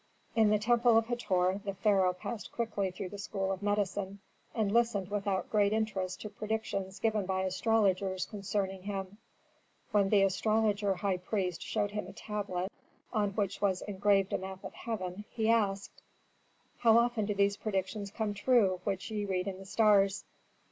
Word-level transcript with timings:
In 0.35 0.49
the 0.49 0.57
temple 0.57 0.97
of 0.97 1.05
Hator 1.05 1.61
the 1.63 1.75
pharaoh 1.75 2.13
passed 2.13 2.51
quickly 2.51 2.89
through 2.89 3.09
the 3.09 3.19
school 3.19 3.51
of 3.51 3.61
medicine, 3.61 4.17
and 4.55 4.71
listened 4.71 5.09
without 5.11 5.51
great 5.51 5.73
interest 5.73 6.21
to 6.21 6.29
predictions 6.31 6.97
given 6.99 7.27
by 7.27 7.43
astrologers 7.43 8.25
concerning 8.25 8.81
him. 8.81 9.19
When 9.91 10.09
the 10.09 10.23
astrologer 10.23 10.95
high 10.95 11.17
priest 11.17 11.61
showed 11.61 11.91
him 11.91 12.07
a 12.07 12.13
tablet 12.13 12.71
on 13.13 13.33
which 13.35 13.61
was 13.61 13.83
engraved 13.83 14.33
a 14.33 14.39
map 14.39 14.63
of 14.63 14.73
heaven, 14.73 15.23
he 15.29 15.51
asked, 15.51 16.01
"How 16.79 16.97
often 16.97 17.25
do 17.27 17.35
these 17.35 17.57
predictions 17.57 18.09
come 18.09 18.33
true 18.33 18.81
which 18.85 19.11
ye 19.11 19.25
read 19.25 19.47
in 19.47 19.59
the 19.59 19.67
stars?" 19.67 20.23